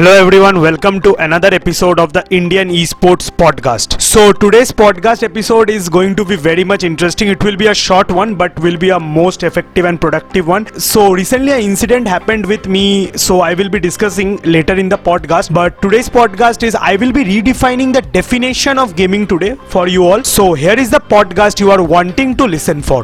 Hello 0.00 0.10
everyone, 0.10 0.60
welcome 0.60 1.00
to 1.00 1.14
another 1.16 1.48
episode 1.52 1.98
of 1.98 2.12
the 2.12 2.24
Indian 2.30 2.68
Esports 2.68 3.30
podcast. 3.30 4.00
So 4.00 4.32
today's 4.32 4.72
podcast 4.72 5.22
episode 5.22 5.70
is 5.70 5.88
going 5.88 6.14
to 6.16 6.24
be 6.24 6.36
very 6.36 6.64
much 6.64 6.84
interesting. 6.84 7.28
It 7.28 7.42
will 7.42 7.56
be 7.56 7.66
a 7.66 7.74
short 7.74 8.10
one 8.10 8.34
but 8.34 8.58
will 8.60 8.76
be 8.76 8.90
a 8.90 8.98
most 8.98 9.42
effective 9.42 9.84
and 9.84 10.00
productive 10.00 10.46
one. 10.48 10.66
So 10.78 11.12
recently 11.12 11.52
an 11.52 11.60
incident 11.60 12.08
happened 12.08 12.46
with 12.46 12.66
me 12.66 13.12
so 13.16 13.40
I 13.40 13.54
will 13.54 13.68
be 13.68 13.78
discussing 13.80 14.36
later 14.42 14.74
in 14.74 14.88
the 14.88 14.98
podcast 14.98 15.52
but 15.52 15.80
today's 15.82 16.08
podcast 16.08 16.62
is 16.62 16.74
I 16.74 16.96
will 16.96 17.12
be 17.12 17.24
redefining 17.24 17.92
the 17.92 18.02
definition 18.02 18.78
of 18.78 18.96
gaming 18.96 19.26
today 19.26 19.56
for 19.68 19.88
you 19.88 20.04
all. 20.04 20.22
So 20.24 20.54
here 20.54 20.78
is 20.78 20.90
the 20.90 21.00
podcast 21.00 21.60
you 21.60 21.70
are 21.70 21.82
wanting 21.82 22.36
to 22.36 22.44
listen 22.44 22.82
for. 22.82 23.02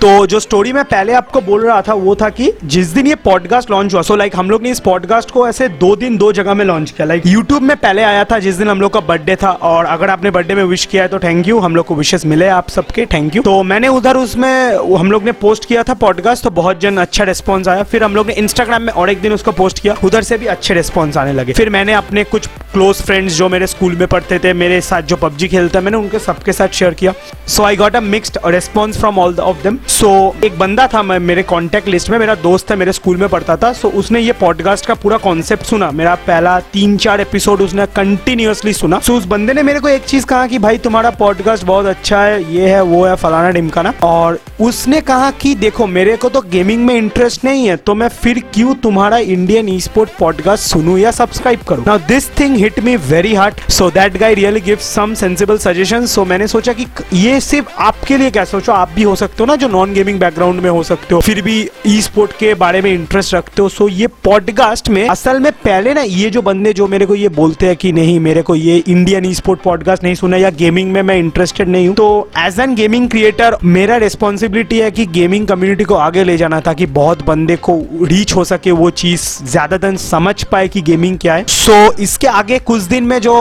तो 0.00 0.26
जो 0.26 0.38
story 0.40 0.72
मैं 0.72 0.84
पहले 0.84 1.12
आपको 1.12 1.40
बोल 1.40 1.62
रहा 1.64 1.80
था 1.82 1.94
वो 1.94 2.14
था 2.22 2.28
कि 2.38 2.50
जिस 2.72 2.88
दिन 2.94 3.06
ये 3.06 3.14
पॉडकास्ट 3.24 3.70
लॉन्च 3.70 3.94
हुआ 3.94 4.02
सो 4.02 4.16
लाइक 4.16 4.36
हम 4.36 4.50
लोग 4.50 4.62
ने 4.62 4.70
इस 4.70 4.80
पॉडकास्ट 4.88 5.30
को 5.30 5.37
ऐसे 5.47 5.67
दो 5.79 5.95
दिन 5.95 6.17
दो 6.17 6.31
जगह 6.33 6.53
में 6.53 6.63
लॉन्च 6.65 6.91
किया। 6.91 7.07
लाइक 7.07 7.27
यूट्यूब 7.27 7.63
में 7.63 7.75
पहले 7.77 8.03
आया 8.03 8.23
था 8.23 8.39
जिस 8.39 8.55
दिन 8.55 8.69
हम 8.69 8.81
लोग 8.81 8.93
का 8.93 8.99
बर्थडे 8.99 9.35
था 9.35 9.51
और 9.63 9.85
अगर 9.85 10.09
आपने 10.09 10.31
बर्थडे 10.31 10.55
में 10.55 10.63
विश 10.63 10.85
किया 10.85 11.03
है 11.03 11.09
तो 11.09 11.19
थैंक 11.19 11.47
यू 11.47 11.59
हम 11.59 11.75
लोग 11.75 11.85
को 11.85 11.95
विशेष 11.95 12.25
मिले 12.25 12.47
आप 12.49 12.69
सबके 12.69 13.05
थैंक 13.05 13.35
यू 13.35 13.41
तो 13.41 13.61
मैंने 13.63 13.87
उधर 13.87 14.17
उसमें 14.17 14.95
हम 14.97 15.11
लोग 15.11 15.23
ने 15.23 15.31
पोस्ट 15.41 15.65
किया 15.65 15.83
था 15.83 15.93
पॉडकास्ट 16.01 16.43
तो 16.43 16.49
बहुत 16.51 16.79
जन 16.81 16.97
अच्छा 16.97 17.23
रिस्पॉन्स 17.23 17.67
आया। 17.67 17.83
फिर 17.83 18.03
हम 18.03 18.15
लोग 18.15 18.27
ने 18.27 18.33
इंस्टाग्राम 18.33 18.81
में 18.81 18.93
और 18.93 19.09
एक 19.09 19.21
दिन 19.21 19.33
उसको 19.33 19.51
पोस्ट 19.51 19.79
किया 19.79 19.95
उधर 20.03 20.21
से 20.21 20.37
भी 20.37 20.45
अच्छे 20.47 20.73
रिस्पॉन्स 20.73 21.17
आने 21.17 21.33
लगे। 21.33 21.53
फिर 21.53 21.69
मैंने 21.69 21.93
अपने 21.93 22.23
कुछ 22.23 22.47
क्लोज 22.73 23.01
फ्रेंड्स 23.01 23.33
जो 23.33 23.49
मेरे 23.49 23.67
स्कूल 23.67 23.95
में 23.95 24.07
पढ़ते 24.07 24.39
थे 24.39 24.53
मेरे 24.53 24.79
साथ 24.81 25.01
जो 25.01 25.15
पबजी 25.15 25.47
खेलते 25.47 25.79
मैंने 25.79 25.97
उनके 25.97 26.19
सबके 26.19 26.53
साथ 26.53 26.67
शेयर 26.73 26.93
किया। 26.93 27.13
So 27.47 27.63
I 27.63 27.75
got 27.75 27.95
a 27.95 27.99
mixed 28.01 28.37
response 28.45 28.99
from 28.99 29.19
all 29.19 29.35
of 29.39 29.63
them 29.63 29.77
so 29.89 30.09
एक 30.45 30.57
बंदा 30.59 30.87
था 30.87 31.03
मैं 31.03 31.19
मेरे 31.19 31.43
कॉन्टैक्ट 31.43 31.87
लिस्ट 31.87 32.09
में 32.09 32.17
मेरा 32.19 32.35
दोस्त 32.43 32.71
है 32.71 32.77
मेरे 32.77 32.93
स्कूल 32.93 33.17
में 33.17 33.27
पढ़ता 33.29 33.55
था। 33.55 33.71
सो 33.73 33.87
so, 33.87 33.95
उसने 33.95 34.19
ये 34.19 34.31
पॉडकास्ट 34.39 34.85
का 34.85 34.93
पूरा 34.93 35.17
कॉन्सेप्ट 35.23 35.63
सुना। 35.63 35.91
मेरा 35.91 36.15
पहला 36.15 36.59
तीन 36.59 36.97
चार 36.97 37.21
एपिसोड 37.21 37.61
उसने 37.61 37.85
कंटिन्यूसली 37.85 38.73
सुना। 38.73 38.99
सो 38.99 39.13
उस 39.13 39.25
बंदे 39.25 39.53
ने 39.53 39.63
मेरे 39.63 39.79
को 39.79 39.89
एक 39.89 40.03
चीज़ 40.03 40.25
कहा 40.25 40.47
कि, 40.47 40.59
भाई, 40.59 40.77
तुम्हारा 40.77 41.09
पॉडकास्ट 41.09 41.63
बहुत 41.63 41.85
अच्छा 41.85 42.21
है, 42.21 42.53
ये 42.53 42.69
है, 42.69 42.81
वो 42.81 43.05
है, 43.05 43.15
फलाना 43.15 43.49
डिमकाना 43.49 43.93
और 44.03 44.39
उसने 44.61 45.01
कहा 45.01 45.31
कि, 45.31 45.55
देखो, 45.55 45.87
मेरे 45.87 46.17
को 46.17 46.29
तो 46.29 46.41
गेमिंग 46.41 46.85
में 46.85 46.95
इंटरेस्ट 46.95 47.45
नहीं 47.45 47.67
है 47.67 47.75
तो 47.75 47.95
मैं 47.95 48.07
फिर 48.07 48.43
क्यों 48.53 48.73
तुम्हारा 48.73 49.17
इंडियन 49.17 49.69
ई 49.69 49.79
स्पोर्ट 49.79 50.09
पॉडकास्ट 50.19 50.63
सुनू 50.63 50.97
या 50.97 51.11
सब्सक्राइब 51.11 51.59
करूँ? 51.59 51.83
Now 51.87 51.97
this 51.97 52.29
thing 52.39 52.55
hit 52.55 52.79
me 52.79 52.95
very 52.95 53.33
hard 53.35 53.71
so 53.71 53.89
that 53.89 54.17
guy 54.17 54.33
really 54.33 54.59
give 54.59 54.77
some 54.81 55.13
sensible 55.13 55.57
suggestion 55.57 56.05
so 56.05 56.25
मैंने 56.25 56.47
सोचा 56.47 56.73
कि 56.73 56.87
ये 57.13 57.39
सिर्फ़ 57.39 57.67
आपके 57.77 58.17
लिए 58.17 58.31
क्या 58.31 58.43
सोचो, 58.43 58.71
आप 58.71 58.89
भी 58.95 59.03
हो 59.03 59.15
सकते 59.15 59.35
हो 59.39 59.45
ना, 59.45 59.55
जो 59.55 59.67
नॉन 59.67 59.93
गेमिंग 59.93 60.19
बैकग्राउंड 60.19 60.61
में 60.61 60.69
हो 60.69 60.83
सकते 60.83 61.15
हो। 61.15 61.21
फिर 61.21 61.41
भी 61.41 61.69
ई 61.87 62.01
स्पोर्ट 62.01 62.31
के 62.31 62.53
बारे 62.53 62.81
में 62.81 62.93
इंटरेस्ट 62.93 63.33
रखते 63.33 63.61
हो। 63.61 63.69
सो 63.69 63.89
ये 63.89 64.07
पॉडकास्ट 64.07 64.89
में 64.89 65.08
असल 65.09 65.39
में 65.39 65.51
पहले 65.53 65.93
ना 65.93 66.01
ये 66.01 66.29
जो 66.29 66.41
बंदे 66.41 66.71
जो 66.73 66.87
मेरे 66.87 67.05
को 67.05 67.15
ये 67.15 67.29
बोलते 67.29 67.65
हैं 67.65 67.75
कि 67.75 67.91
नहीं 67.91 68.19
मेरे 68.19 68.41
को 68.41 68.55
ये 68.55 68.75
इंडियन 68.77 69.25
ई 69.25 69.33
स्पोर्ट 69.33 69.61
पॉडकास्ट 69.61 70.03
नहीं 70.03 70.15
सुना 70.15 70.37
या 70.37 70.49
गेमिंग 70.49 70.91
में 70.91 71.01
मैं 71.01 71.15
इंटरेस्टेड 71.17 71.67
नहीं 71.67 71.87
हूँ 71.87 71.95
तो 71.95 72.29
एज 72.37 72.59
एन 72.59 72.75
गेमिंग 72.75 73.09
क्रिएटर 73.09 73.57
मेरा 73.63 73.97
रिस्पॉन्सिबिलिटी 73.97 74.79
है 74.79 74.89
कि 74.91 75.05
गेमिंग 75.05 75.47
कम्युनिटी 75.47 75.83
को 75.83 75.95
आगे 75.97 76.23
ले 76.23 76.35
जाना 76.37 76.59
ताकि 76.59 76.85
बहुत 76.97 77.25
बंदे 77.27 77.55
को 77.69 77.77
रीच 78.03 78.35
हो 78.35 78.43
सके 78.43 78.71
वो 78.71 78.89
चीज़ 79.03 79.23
ज़्यादातर 79.45 79.95
समझ 79.95 80.43
पाए 80.43 80.67
कि 80.67 80.81
गेमिंग 80.81 81.17
क्या 81.17 81.35
है। 81.35 81.45
सो 81.45 81.71
so, 81.87 81.99
इसके 81.99 82.27
आगे 82.27 82.59
कुछ 82.59 82.81
दिन 82.83 83.03
में 83.03 83.19
जो 83.21 83.33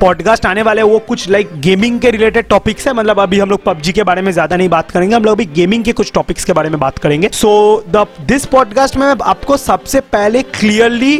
पॉडकास्ट 0.00 0.46
आने 0.46 0.62
वाले 0.62 0.82
वो 0.82 0.98
कुछ 1.08 1.28
लाइक 1.30 1.50
गेमिंग 1.60 2.00
के 2.00 2.10
रिलेटेड 2.10 2.48
टॉपिक्स 2.48 2.86
है। 2.88 2.94
मतलब 2.94 3.20
अभी 3.20 3.40
हम 3.40 3.50
लोग 3.50 3.64
पबजी 3.64 3.92
के 3.92 4.02
बारे 4.02 4.22
में 4.22 4.32
ज़्यादा 4.32 4.56
नहीं 4.56 4.68
बात 4.68 4.90
करेंगे 4.90 5.14
हम 5.16 5.24
लोग 5.24 5.34
अभी 5.34 5.46
गेमिंग 5.54 5.84
के 5.84 5.92
कुछ 5.92 6.12
टॉपिक्स 6.14 6.44
के 6.44 6.52
बारे 6.52 6.70
में 6.70 6.78
बात 6.80 6.98
करेंगे। 6.98 7.30
सो 7.32 7.54
दिस 7.94 8.46
पॉडकास्ट 8.48 8.96
मैं 8.96 9.14
आपको 9.22 9.56
सबसे 9.58 10.00
पहले 10.12 10.42
क्लियरली 10.52 11.10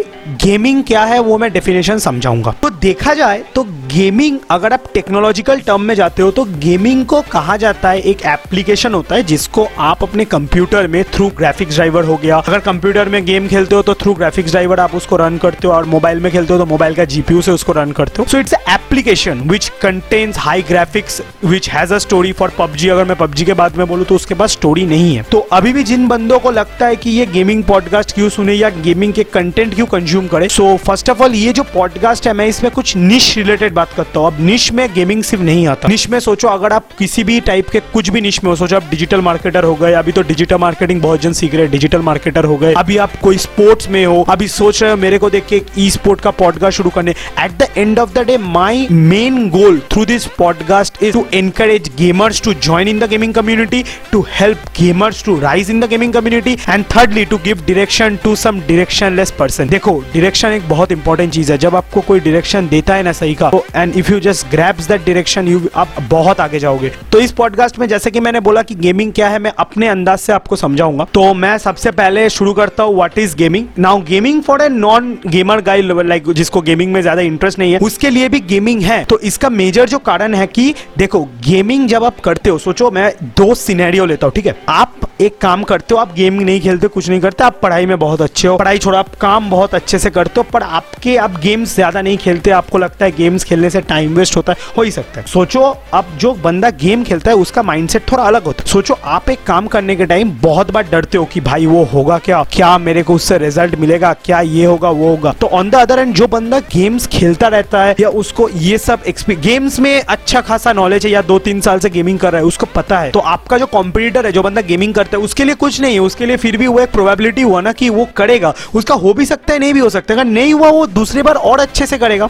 गेमिंग 0.44 0.84
क्या 0.84 1.04
है 1.04 1.18
वो 1.18 1.38
मैं 1.38 1.52
डेफिनेशन 1.52 1.98
समझाऊँगा। 1.98 2.54
तो 2.62 2.70
देखा 2.70 3.14
जाए 3.14 3.44
तो 3.54 3.64
गेमिंग, 3.92 4.38
अगर 4.50 4.72
आप 4.72 4.82
टेक्नोलॉजिकल 4.94 5.60
टर्म 5.60 5.80
में 5.80 5.94
जाते 5.94 6.22
हो 6.22 6.30
तो 6.30 6.44
गेमिंग 6.58 7.04
को 7.06 7.20
कहा 7.22 7.56
जाता 7.56 7.90
है, 7.90 8.00
एक 8.00 8.22
एप्लीकेशन 8.26 8.94
होता 8.94 9.14
है, 9.14 9.22
जिसको 9.22 9.66
आप 9.80 10.02
अपने 10.02 10.24
कंप्यूटर 10.24 10.86
में 10.86 11.02
थ्रू 11.14 11.28
ग्राफिक्स 11.38 11.74
ड्राइवर 11.74 12.04
हो 12.04 12.16
गया। 12.16 12.36
अगर 12.38 12.58
कंप्यूटर 12.60 13.08
में 13.08 13.24
गेम 13.24 13.48
खेलते 13.48 13.74
हो 13.74 13.82
तो 13.82 13.94
थ्रू 13.94 14.14
ग्राफिक्स 14.14 14.50
ड्राइवर 14.50 14.80
आप 14.80 14.94
उसको 14.94 15.16
रन 15.16 15.36
करते 15.38 15.66
हो, 15.68 15.74
और 15.74 15.84
मोबाइल 15.86 16.20
में 16.20 16.30
खेलते 16.32 16.52
हो 16.52 16.58
तो 16.58 16.66
मोबाइल 16.66 16.94
का 16.94 17.04
जीपीयू 17.06 17.42
से 17.42 17.52
उसको 17.52 17.72
रन 17.72 17.92
करते 17.92 18.22
हो। 18.22 18.28
So 18.28 18.38
it's 18.38 18.54
application 18.54 19.40
which 19.50 19.68
contains 19.82 20.38
high 20.38 20.62
graphics 20.62 21.20
which 21.44 21.68
has 21.70 21.94
a 21.94 21.98
story 21.98 22.32
for 22.32 22.52
PUBG 22.58 22.88
अगर 22.88 23.04
मैं 23.04 23.16
पबजी 23.16 23.44
के 23.44 23.52
बाद 23.54 23.76
में 23.78 23.86
बोलूँ 23.88 24.04
तो 24.04 24.14
उसके 24.14 24.34
पास 24.34 24.52
स्टोरी 24.52 24.86
नहीं 24.86 25.14
है। 25.16 25.22
तो 25.32 25.38
अभी 25.52 25.72
भी 25.72 25.84
जिन 25.84 26.08
बंदों 26.08 26.38
को 26.38 26.50
लगता 26.52 26.86
है 26.86 26.96
कि 26.96 27.10
ये 27.10 27.26
गेमिंग 27.26 27.62
पॉडकास्ट 27.64 28.14
क्यों 28.14 28.28
सुने, 28.30 28.54
या 28.54 28.70
गेमिंग 28.80 29.12
के 29.12 29.24
कंटेंट 29.24 29.74
क्यों 29.74 29.86
कंज्यूम 29.88 30.26
करे 30.26 30.48
सो 30.50 30.76
फ़र्स्ट 30.86 31.10
ऑफ़ 31.10 31.22
ऑल 31.22 31.34
ये 31.34 31.52
जो 31.52 31.62
पॉडकास्ट 31.74 32.26
है, 32.26 32.32
मैं 32.32 32.46
इसमें 32.46 32.72
कुछ 32.72 32.96
निश 32.96 33.36
रिलेटेड 33.36 33.80
बात 33.82 33.92
करता 33.96 34.20
हूँ। 34.20 34.26
अब 34.26 34.40
निश 34.40 34.70
में 34.72 34.86
गेमिंग 34.94 35.22
सिर्फ़ 35.22 35.44
नहीं 35.44 35.66
आता। 35.68 35.88
निश 35.88 36.08
में 36.08 36.18
सोचो, 36.20 36.48
अगर 36.48 36.72
आप 36.72 36.92
किसी 36.98 37.24
भी 37.24 37.40
टाइप 37.42 37.68
के 37.68 37.80
कुछ 37.92 38.10
भी 38.10 38.20
निश 38.20 38.42
में 38.44 38.50
हो, 38.50 38.56
सोचो, 38.56 38.76
आप 38.76 38.90
डिजिटल 38.90 39.20
मार्केटर 39.20 39.64
हो 39.64 39.74
गए, 39.74 39.92
अभी 39.94 40.12
तो 40.12 40.22
डिजिटल 40.22 40.56
मार्केटिंग 40.58 41.00
बहुत 41.02 41.20
जन 41.20 41.32
सीख 41.32 41.54
रहे 41.54 41.66
डिजिटल 41.68 42.00
मार्केटर 42.02 42.44
हो 42.44 42.56
गए। 42.56 42.72
अभी 42.78 42.96
आप 42.96 43.16
कोई 43.22 43.38
स्पोर्ट्स 43.38 43.88
में 43.88 44.04
हो, 44.04 44.22
अभी 44.28 44.48
सोच 44.48 44.82
रहे 44.82 44.90
हो 44.90 44.96
मेरे 44.96 45.18
को 45.18 45.30
देख 45.30 45.46
के 45.46 45.60
ई 45.78 45.88
स्पोर्ट 45.90 46.20
का 46.20 46.30
पॉडकास्ट 46.40 46.76
शुरू 46.76 46.90
करने। 46.90 47.14
At 47.40 47.52
the 47.52 47.68
end 47.76 47.98
of 47.98 48.12
the 48.12 48.26
day 48.26 48.36
my 48.38 48.86
main 48.90 49.48
goal 49.50 49.80
through 49.92 50.04
this 50.04 50.26
podcast 50.38 51.02
is 51.02 51.12
to 51.12 51.24
encourage 51.34 51.90
gamers 51.98 52.42
to 52.42 52.54
join 52.54 52.88
in 52.88 52.98
the 52.98 53.08
gaming 53.10 53.34
community 53.34 53.84
to 54.12 54.24
help 54.30 54.68
gamers 54.78 55.24
to 55.24 55.38
rise 55.40 55.70
in 55.70 55.80
the 55.80 55.88
gaming 55.88 56.12
community 56.12 56.56
and 56.68 56.84
thirdly 56.96 57.24
to 57.24 57.38
give 57.44 57.64
direction 57.66 58.16
to 58.24 58.34
some 58.36 58.60
directionless 58.60 59.30
person 59.38 59.68
देखो 59.68 59.98
direction 60.12 60.52
एक 60.52 60.68
बहुत 60.68 60.92
important 60.92 61.32
चीज़ 61.32 61.52
है। 61.52 61.58
जब 61.58 61.76
आपको 61.76 62.00
कोई 62.00 62.20
direction 62.20 62.68
देता 62.68 62.94
है 62.94 63.02
ना 63.02 63.12
सही 63.12 63.34
का 63.34 63.50
and 63.76 63.96
if 63.96 64.10
you 64.12 64.18
just 64.20 64.46
grasps 64.50 64.88
that 64.88 65.04
direction 65.06 65.48
you 65.48 65.60
आप 65.74 65.94
बहुत 66.10 66.40
आगे 66.40 66.58
जाओगे। 66.58 66.92
तो 67.12 67.20
इस 67.20 67.32
पॉडकास्ट 67.32 67.78
में 67.78 67.86
जैसे 67.88 68.10
कि 68.10 68.20
मैंने 68.20 68.40
बोला 68.40 68.62
कि 68.62 68.74
गेमिंग 68.74 69.12
क्या 69.12 69.28
है, 69.28 69.38
मैं 69.38 69.52
अपने 69.58 69.88
अंदाज 69.88 70.18
से 70.18 70.32
आपको 70.32 70.56
समझाऊँगा। 70.56 71.06
तो 71.14 71.32
मैं 71.34 71.56
सबसे 71.58 71.90
पहले 71.92 72.28
शुरू 72.30 72.52
करता 72.52 72.82
हूँ 72.82 72.94
what 72.96 73.18
is 73.18 73.36
gaming 73.36 73.66
now 73.78 74.02
gaming 74.02 74.42
for 74.42 74.62
a 74.62 74.68
non 74.68 75.16
gamer 75.26 75.60
guy 75.60 75.82
like 75.82 76.30
जिसको 76.32 76.60
गेमिंग 76.62 76.92
में 76.92 77.00
ज़्यादा 77.02 77.22
इंटरेस्ट 77.22 77.58
नहीं 77.58 77.72
है, 77.72 77.78
उसके 77.78 78.10
लिए 78.10 78.28
भी 78.28 78.40
गेमिंग 78.40 78.82
है। 78.82 79.04
तो 79.04 79.18
इसका 79.20 79.48
मेजर 79.50 79.88
जो 79.88 79.98
कारण 80.00 80.34
है 80.34 80.46
कि, 80.46 80.74
देखो 80.98 81.24
गेमिंग 81.46 81.88
जब 81.88 82.04
आप 82.04 82.20
करते 82.20 82.50
हो, 82.50 82.58
सोचो, 82.58 82.90
मैं 82.90 83.12
दो 83.36 83.54
सिनेरियो 83.54 84.06
लेता 84.06 84.26
हूँ, 84.26 84.34
ठीक 84.34 84.46
है? 84.46 84.56
आप 84.68 85.00
एक 85.20 85.38
काम 85.38 85.62
करते 85.62 85.94
हो, 85.94 86.00
आप 86.00 86.14
गेम 86.14 86.34
नहीं 86.34 86.60
खेलते, 86.60 86.88
कुछ 86.88 87.08
नहीं 87.08 87.20
करते, 87.20 87.44
आप 87.44 87.58
पढ़ाई 87.62 87.86
में 87.86 87.98
बहुत 87.98 88.22
अच्छे 88.22 88.48
हो, 88.48 88.56
पढ़ाई 88.56 88.78
छोड़ो, 88.78 88.96
आप 88.98 89.14
काम 89.14 89.50
बहुत 89.50 89.74
अच्छे 89.74 89.98
से 89.98 90.10
करते 90.10 90.40
हो, 90.40 90.42
पर 90.52 90.62
आपके, 90.62 91.16
आप 91.16 91.38
गेम्स 91.40 91.74
ज़्यादा 91.74 92.02
नहीं 92.02 92.16
खेलते, 92.18 92.50
आपको 92.50 92.78
लगता 92.78 93.04
है 93.04 93.12
गेम्स 93.16 93.44
खेलने 93.62 93.70
से 93.70 93.80
टाइम 93.80 94.14
वेस्ट 94.14 94.36
होता 94.36 94.52
है, 94.52 94.58
हो 94.76 94.82
ही 94.82 94.90
सकता 94.90 95.20
है। 95.20 95.26
सोचो, 95.26 95.62
अब 95.94 96.06
जो 96.16 96.32
बंदा 96.34 96.70
गेम 96.80 97.04
खेलता 97.04 97.30
है, 97.30 97.36
उसका 97.36 97.62
माइंडसेट 97.62 98.02
थोड़ा 98.12 98.22
अलग 98.24 98.44
होता 98.44 98.62
है। 98.62 98.70
सोचो, 98.70 98.94
आप 99.04 99.30
एक 99.30 99.42
काम 99.46 99.66
करने 99.66 99.96
के 99.96 100.06
टाइम 100.06 100.32
बहुत 100.42 100.70
बार 100.70 100.86
डरते 100.90 101.18
हो 101.18 101.24
कि 101.24 101.40
भाई 101.40 101.66
वो 101.66 101.82
होगा 101.84 102.18
क्या? 102.18 102.42
क्या 102.52 102.76
मेरे 102.78 103.02
को 103.02 103.14
उससे 103.14 103.38
रिज़ल्ट 103.38 103.74
मिलेगा? 103.74 104.12
क्या 104.24 104.40
ये 104.40 104.64
होगा, 104.64 104.90
वो 104.90 105.08
होगा? 105.08 105.32
तो 105.32 105.46
ऑन 105.46 105.70
द 105.70 105.74
अदर 105.74 105.98
एंड 105.98 106.14
जो 106.14 106.26
बंदा 106.26 106.58
गेम्स 106.74 107.06
खेलता 107.06 107.48
रहता 107.48 107.82
है, 107.84 107.94
या 108.00 108.08
उसको 108.08 108.48
ये 108.48 108.78
सब 108.78 109.02
गेम्स 109.30 109.78
में 109.80 109.92
अच्छा 110.00 110.40
खासा 110.40 110.72
नॉलेज 110.72 111.06
है, 111.06 111.12
या 111.12 111.22
दो 111.22 111.38
तीन 111.38 111.60
साल 111.60 111.78
से 111.78 111.90
गेमिंग 111.90 112.18
कर 112.18 112.32
रहा 112.32 112.40
है, 112.40 112.46
उसको 112.46 112.66
पता 112.74 112.98
है। 112.98 113.10
तो 113.10 113.18
आपका 113.18 113.58
जो 113.58 113.66
कॉम्पिटिटर 113.66 114.26
है, 114.26 114.32
जो 114.32 114.42
बंदा 114.42 114.60
गेमिंग 114.60 114.94
करता 114.94 115.16
है, 115.16 115.22
उसके 115.24 115.44
लिए 115.44 115.54
कुछ 115.54 115.80
नहीं 115.80 115.94
है। 115.94 116.00
उसके 116.00 116.26
लिए 116.26 116.36
फिर 116.36 116.56
भी 116.56 116.66
वो 116.66 116.80
एक 116.80 116.90
प्रोबेबिलिटी 116.90 117.42
हुआ 117.42 117.60
ना 117.60 117.72
कि 117.72 117.88
वो 117.88 118.08
करेगा। 118.16 118.54
उसका 118.74 118.94
हो 118.94 119.14
भी 119.14 119.26
सकता 119.26 119.52
है, 119.52 119.58
नहीं 119.58 119.74
भी 119.74 119.80
हो 119.80 119.90
सकता 119.90 120.14
है। 120.14 120.20
अगर 120.20 120.30
नहीं 120.30 120.54
हुआ, 120.54 120.68
वो 120.68 120.86
दूसरी 120.86 121.22
बार 121.22 121.34
और 121.34 121.60
अच्छे 121.60 121.86
से 121.86 121.98
करेगा। 121.98 122.28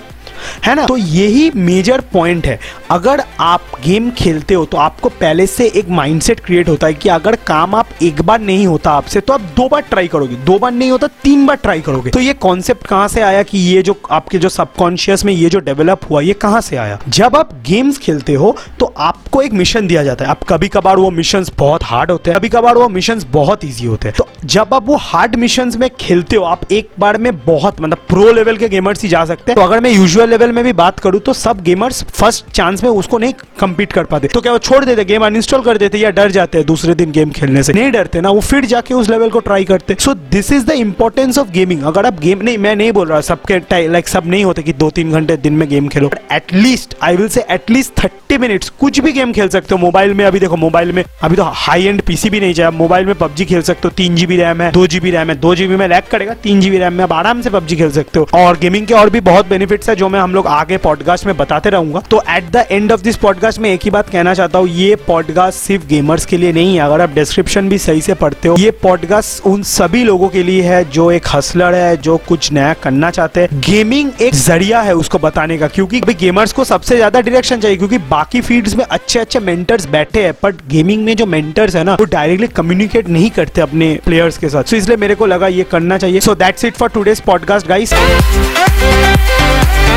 है 0.65 0.75
ना? 0.75 0.87
तो 0.87 0.97
यही 0.97 1.51
मेजर 1.57 2.01
पॉइंट 2.13 2.47
है। 2.47 2.59
अगर 2.91 3.23
आप 3.41 3.61
गेम 3.85 4.11
खेलते 4.13 4.55
हो 4.55 4.65
तो 4.65 4.77
आपको 4.79 5.09
पहले 5.11 5.47
से 5.47 5.67
एक 5.69 5.89
माइंडसेट 5.91 6.41
क्रिएट 6.41 6.69
होता 6.69 6.87
है 6.87 6.95
कि 6.95 7.09
अगर 7.09 7.37
काम 7.47 7.75
आप 7.75 7.89
एक 8.03 8.23
बार 8.23 8.41
नहीं 8.41 8.67
होता 8.67 8.91
आपसे 8.93 9.21
तो 9.21 9.33
आप 9.33 9.41
दो 9.57 9.69
बार 9.69 9.83
ट्राई 9.83 10.09
करोगे। 10.09 10.37
दो 10.37 10.59
बार 10.59 10.73
नहीं 10.73 10.91
होता, 10.91 11.07
तीन 11.23 11.47
बार 11.47 11.57
ट्राई 11.57 11.81
करोगे। 11.81 12.11
तो 12.11 12.21
ये 12.21 12.33
कॉन्सेप्ट 12.35 12.87
कहाँ 12.87 13.09
से 13.09 13.21
आया 13.23 13.43
कि 13.43 13.59
ये 13.59 13.83
जो 13.83 14.01
आपके 14.11 14.39
जो 14.39 14.49
सबकॉन्शियस 14.49 15.25
में 15.25 15.33
ये 15.33 15.49
जो 15.49 15.59
डेवलप 15.61 16.01
हुआ, 16.11 16.21
ये 16.21 16.33
कहाँ 16.35 16.61
से 16.61 16.77
आया? 16.77 16.99
जब 17.09 17.37
आप 17.37 17.53
गेम्स 17.67 17.99
खेलते 17.99 18.35
हो 18.35 18.57
तो 18.81 18.93
आपको 18.99 19.43
एक 19.43 19.53
मिशन 19.53 19.87
दिया 19.87 20.03
जाता 20.05 20.25
है। 20.25 20.31
आप 20.31 20.45
कभी 20.49 20.69
कभार 20.69 20.97
वो 20.97 21.11
मिशन 21.11 21.45
बहुत 21.59 21.85
हार्ड 21.85 22.11
होते 22.11 22.31
हैं 22.31 22.39
कभी 22.39 22.49
कभार 22.49 22.77
वो 22.77 22.89
मिशन 22.89 23.21
बहुत 23.31 23.65
ईजी 23.65 23.87
होते 23.87 24.09
हैं। 24.09 24.15
तो 24.17 24.29
जब 24.45 24.75
आप 24.75 24.87
वो 24.87 24.97
हार्ड 24.97 25.35
मिशन 25.37 25.73
में 25.79 25.89
खेलते 26.01 26.37
हो, 26.37 26.45
आप 26.45 26.73
एक 26.73 26.91
बार 26.99 27.19
में 27.19 27.37
बहुत 27.37 27.81
मतलब 27.81 27.99
प्रो 28.09 28.33
लेवल 28.33 28.57
के 28.57 28.69
गेमर्स 28.69 29.03
ही 29.03 29.09
जा 29.09 29.25
सकते 29.25 29.53
हैं। 29.53 29.57
तो 29.57 29.63
अगर 29.63 29.81
मैं 29.81 29.91
यूजुअल 29.91 30.31
लेवल 30.33 30.53
में 30.53 30.63
भी 30.65 30.73
बात 30.75 31.01
करूँ 31.01 31.21
तो 31.21 31.33
सब 31.35 31.63
गेमर्स 31.63 32.03
फ़र्स्ट 32.05 32.51
चांस 32.51 32.83
में 32.85 32.91
उसको 32.91 33.19
नहीं 33.19 33.33
कम्पीट 33.61 33.93
कर 33.93 34.05
पाते। 34.05 34.29
तो 34.29 34.41
क्या 34.41 34.53
वो 34.53 34.59
छोड़ 34.61 34.85
देते 34.85 35.05
गेम 35.05 35.27
अनइंस्टॉल 35.27 35.63
कर 35.63 35.79
देते 35.79 35.99
या 35.99 36.11
डर 36.13 36.31
जाते 36.31 36.59
हैं 36.59 36.67
दूसरे 36.67 36.95
दिन 36.95 37.11
गेम 37.11 37.31
खेलने 37.31 37.63
से। 37.63 37.73
नहीं 37.73 37.91
डरते 37.93 38.21
ना, 38.21 38.31
वो 38.31 38.41
फिर 38.43 38.65
जाके 38.65 38.95
उस 38.95 39.11
लेवल 39.11 39.31
को 39.31 39.41
ट्राई 39.41 39.65
करते। 39.65 39.97
So 40.01 40.15
this 40.15 40.53
is 40.53 40.67
the 40.67 40.71
importance 40.73 41.39
of 41.39 41.51
gaming 41.51 41.83
अगर 41.85 42.07
आप 42.07 42.21
गेम 42.21 42.43
नहीं, 42.43 42.59
मैं 42.59 42.75
नहीं 42.77 42.93
बोल 42.93 43.09
रहा, 43.09 43.21
सबके 43.23 43.89
लाइक 43.89 44.09
सब 44.09 44.27
नहीं 44.27 44.45
होते 44.45 44.63
कि 44.63 44.73
दो 44.75 44.91
तीन 44.91 45.13
घंटे 45.13 45.37
दिन 45.37 45.53
में 45.53 45.69
game 45.69 45.89
Khelo. 45.89 46.11
At least 46.33 46.95
I 47.03 47.17
will 47.17 47.29
say 47.29 47.45
at least 47.51 47.93
thirty 47.99 48.39
minutes 48.39 48.69
कुछ 48.81 49.01
भी 49.01 49.13
गेम 49.13 49.33
खेल 49.33 49.49
सकते 49.49 49.75
हो। 49.75 49.81
मोबाइल 49.81 50.15
में 50.15 50.25
अभी 50.25 50.41
देखो, 50.41 50.57
मोबाइल 50.57 50.93
में 50.93 51.03
अभी 51.23 51.37
तो 51.37 51.43
हाई 51.45 51.85
एंड 51.85 52.03
पीसी 52.03 52.31
भी 52.31 52.41
नहीं 52.41 52.55
जाए 52.55 52.71
मोबाइल 52.73 53.07
में 53.07 53.15
पबजी 53.15 53.45
खेल 53.45 53.63
सकते 53.63 53.89
हो, 53.89 53.91
तीन 53.97 54.17
जीबी 54.17 54.37
रैम 54.37 54.61
है, 54.63 54.71
दो 54.73 54.87
जीबी 54.87 55.11
रैम 55.11 55.31
है, 55.31 55.39
दो 55.41 55.55
जीबी 55.55 55.77
में 55.77 55.87
लैक 55.89 56.09
करेगा 56.11 56.35
तीन 56.43 56.61
जीबी 56.61 56.79
रैम 56.79 56.93
में 56.93 57.05
आप 57.05 57.13
आराम 57.13 57.41
से 57.43 57.51
पबजी 57.51 57.77
खेल 57.77 57.91
सकते 57.91 58.19
हो। 58.19 58.29
और 58.35 58.59
गेमिंग 58.59 58.87
के 58.87 58.95
और 58.95 59.11
भी 59.11 59.21
बहुत 59.23 59.49
बेनिफिट्स 59.49 59.89
है 59.89 59.97
जो 59.97 60.09
मैं 60.09 60.21
हम 60.23 60.35
लोग 60.35 60.47
आगे 60.47 60.77
पॉडकास्ट 60.79 61.27
में 61.27 61.37
बताते 61.37 61.71
रहूँगा। 61.71 62.01
तो 62.11 62.23
at 62.31 62.51
the 62.53 62.65
end 62.71 62.93
of 62.93 63.01
this 63.03 63.17
podcast 63.17 63.59
में 63.59 63.69
एक 63.71 63.85
ही 63.85 63.91
बात 63.91 64.11
कहना 64.11 64.35
चाहता 64.35 64.59
हूँ 64.59 64.69
ये 64.69 64.95
पॉडकास्ट 65.07 65.59
सिर्फ़ 65.59 65.87
गेमर्स 65.87 66.27
के 66.27 66.37
लिए 66.37 66.53
नहीं 66.53 66.75
है। 66.75 66.81
अगर 66.83 67.01
आप 67.01 67.11
डिस्क्रिप्शन 67.11 67.69
भी 67.69 67.79
सही 67.79 68.01
से 68.01 68.15
पढ़ते 68.15 68.49
हो 68.49 68.57
ये 68.59 68.71
पॉडकास्ट 68.83 69.47
उन 69.47 69.63
सभी 69.63 70.03
लोगों 70.05 70.29
के 70.29 70.43
लिए 70.43 70.63
है 70.63 70.85
जो 70.91 71.11
एक 71.11 71.27
हसलर 71.29 71.75
है 71.75 71.97
जो 71.99 72.17
कुछ 72.29 72.51
नया 72.53 72.73
करना 72.83 73.11
चाहते 73.11 73.41
हैं। 73.41 73.61
गेमिंग 73.61 74.11
एक 74.23 74.35
ज़रिया 74.35 74.81
है 74.81 74.95
उसको 74.95 75.19
बताने 75.19 75.59
का 75.59 75.69
क्योंकि 75.69 76.01
अभी 76.01 76.15
गेमर्स 76.15 76.53
को 76.53 76.65
सबसे 76.65 76.97
ज़्यादा 76.97 77.21
डायरेक्शन 77.21 77.61
चाहिए 77.61 77.77
क्योंकि 77.77 77.99
बाकी 78.11 78.41
फील्ड्स 78.41 78.77
में 78.77 78.85
अच्छे 78.85 79.19
अच्छे 79.19 79.41
मेंटर्स 79.41 79.87
बैठे 79.89 80.25
हैं 80.25 80.33
बट 80.45 80.67
गेमिंग 80.69 81.05
में 81.05 81.15
जो 81.17 81.27
मेंटर्स 81.27 81.77
है 81.77 81.85
ना 81.85 81.95
वो 81.95 82.05
डायरेक्टली 82.13 82.49
कम्युनिकेट 82.57 83.09
नहीं 83.09 83.31
करते 83.31 83.61
अपने 83.61 83.95
प्लेयर्स 84.05 84.39
के 84.39 84.49
साथ। 84.49 84.63
so, 84.63 84.75
इसलिए 84.75 84.97
मेरे 84.97 85.15
को 85.15 85.27
लगा 85.27 85.47
ये 85.49 85.65
करना 85.71 85.99
चाहिए। 85.99 86.21
So 86.21 86.35
that's 86.35 86.65
it 86.65 86.75
for 86.75 86.89
today's 86.89 87.21
podcast 87.21 87.69
guys 87.69 87.93